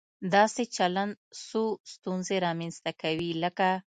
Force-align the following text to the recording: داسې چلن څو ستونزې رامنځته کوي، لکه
داسې 0.35 0.63
چلن 0.75 1.09
څو 1.47 1.63
ستونزې 1.93 2.37
رامنځته 2.45 2.91
کوي، 3.01 3.29
لکه 3.43 3.69